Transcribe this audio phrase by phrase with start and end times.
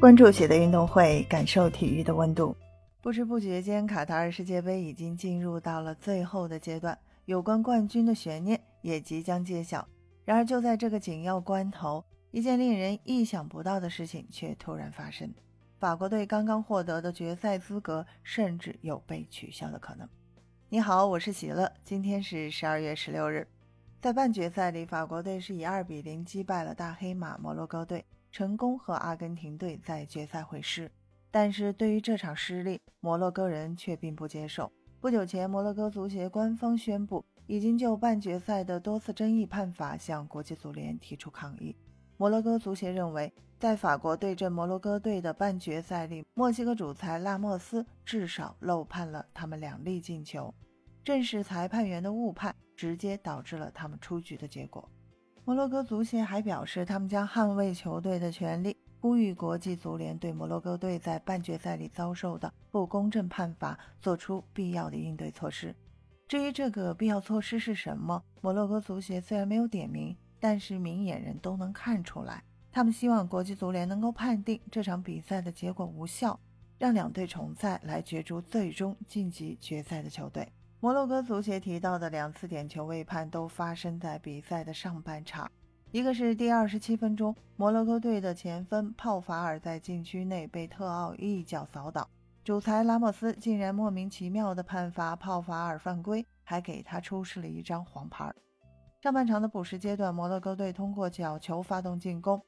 [0.00, 2.56] 关注喜的运动会，感受体育的温度。
[3.02, 9.86] 不知不觉间，卡塔尔世界杯已经进入到了最后的阶段，有关冠军的悬念也即将揭晓。
[10.24, 15.30] 然而，就在这个紧要关头，一件令人意想不到的事情却突然发生：
[15.78, 20.08] 法国队刚刚获得的决赛资格，甚至有被取消的可能。
[20.70, 23.46] 你好，我是喜乐，今天是十二月十六日，
[24.00, 28.02] 在半决赛里，法国队是以二比零击败了大黑马摩洛哥队。
[28.30, 30.90] 成功和阿根廷队在决赛会师，
[31.30, 34.70] 但是对于这场失利，摩洛哥人却并不接受。
[35.00, 41.74] 不久前，摩洛哥足协官方宣布，已经就半决赛的多次争议判罚向国际足联提出抗议。
[42.16, 50.54] 摩洛哥足协认为，在法国对阵摩洛哥队的半决赛里，墨西哥主裁拉莫斯至少漏判了他们两粒进球，
[51.02, 54.86] 正是裁判员的误判，直接导致了他们出局的结果。
[55.44, 65.74] 摩洛哥足协还表示，他们将捍卫球队的权利，呼吁国际足联对摩洛哥队在半决赛里遭受的不公正判罚做出必要的应对措施。
[66.28, 76.38] 至于这个必要措施是什么，摩洛哥足协虽然没有点名，但是明眼人都能看出来，他们希望国际足联能够判定这场比赛的结果无效，
[76.78, 80.46] 让两队重赛来角逐最终晋级决赛的球队。
[80.82, 85.50] 摩洛哥足协提到的两次点球未判都发生在比赛的上半场，
[85.90, 92.08] 一个是第二十七分钟，摩洛哥队的前锋泡法尔在禁区内被特奥一脚扫倒，
[92.42, 98.32] 主裁拉莫斯竟然莫名其妙地判罚泡法尔犯规，还给他出示了一张黄牌。
[99.02, 102.42] 上半场的补时阶段，摩洛哥队通过角球发动进攻，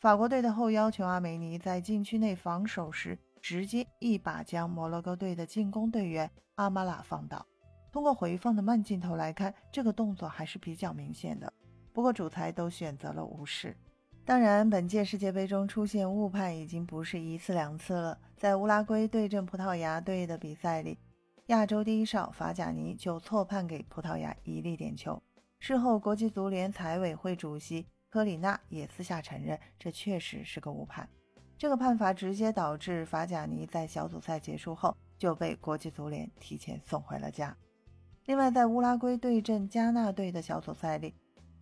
[0.00, 7.46] 法国队的后腰琼阿梅尼在禁区内防守时，直接一把将摩洛哥队的进攻队员阿马拉放倒。
[7.92, 11.52] 通过回放的慢镜头来看，这个动作还是比较明显的。
[11.92, 13.76] 不过主裁都选择了无视。
[14.24, 18.16] 当然，本届世界杯中出现误判已经不是一次两次了。
[18.36, 20.96] 在乌拉圭对阵葡萄牙队的比赛里，
[21.46, 25.20] 亚洲第一哨法贾尼就错判给葡萄牙一粒点球。
[25.58, 31.08] 事后，国际足联财委会主席科里纳也私下承认，这确实是个误判。
[31.58, 37.54] 这个判罚直接导致法贾尼在小组赛结束后就被国际足联提前送回了家。
[38.30, 41.12] 另外，在乌拉圭对阵加纳队的小组赛里，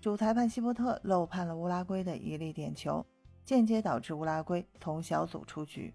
[0.02, 3.06] 主裁判希波特漏判了乌拉圭的一粒点球，
[3.42, 5.94] 间接导致乌拉圭从小组出局。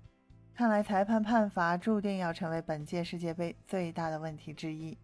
[0.55, 4.97] 看来，裁判判罚注定要成为本届世界杯最大的问题之一。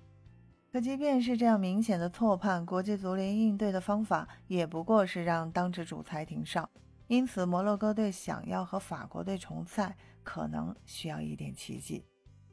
[0.71, 6.67] 可即便是这样明显的错判，国际足联应对的方法也不过是让当值主裁停哨。
[7.05, 12.03] 因此，摩洛哥队想要和法国队重赛，可能需要一点奇迹。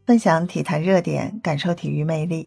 [0.05, 2.47] 分享体坛热点，感受体育魅力。